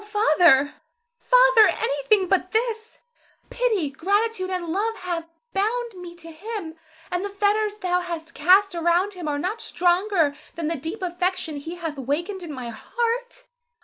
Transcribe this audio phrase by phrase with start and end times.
[0.03, 0.73] Oh, Father,
[1.19, 2.97] Father, anything but this!
[3.51, 6.73] Pity, gratitude, and love have bound me to him,
[7.11, 11.57] and the fetters thou hast cast around him are not stronger than the deep affection
[11.57, 13.43] he hath wakened in my heart.